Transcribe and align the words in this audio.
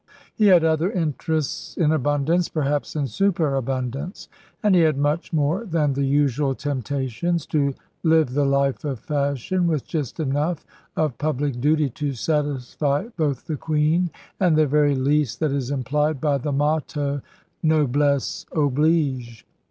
He 0.33 0.47
had 0.47 0.63
other 0.63 0.91
interests 0.91 1.77
in 1.77 1.91
abundance, 1.91 2.49
perhaps 2.49 2.95
in 2.95 3.05
superabundance; 3.05 4.29
and 4.63 4.73
he 4.73 4.81
had 4.81 4.97
much 4.97 5.31
more 5.31 5.63
than 5.63 5.93
the 5.93 6.07
usual 6.07 6.55
temptations 6.55 7.45
to 7.45 7.75
live 8.01 8.29
the 8.33 8.43
life 8.43 8.83
of 8.83 8.99
fashion 8.99 9.67
with 9.67 9.85
just 9.85 10.19
enough 10.19 10.65
of 10.95 11.19
public 11.19 11.61
duty 11.61 11.91
to 11.91 12.13
satisfy 12.13 13.09
both 13.15 13.45
the 13.45 13.57
queen 13.57 14.09
and 14.39 14.57
the 14.57 14.65
very 14.65 14.95
least 14.95 15.39
that 15.39 15.51
is 15.51 15.69
implied 15.69 16.19
by 16.19 16.39
the 16.39 16.51
motto 16.51 17.21
Noblesse 17.61 18.47
oblige. 18.53 19.45